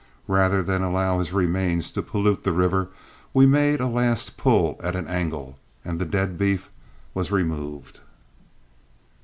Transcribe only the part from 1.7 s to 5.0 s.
to pollute the river, we made a last pull at